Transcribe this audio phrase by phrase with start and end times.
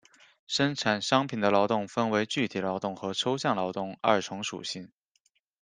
[0.47, 4.91] 生产商品的劳动分为具体劳动和抽象劳动二重属性。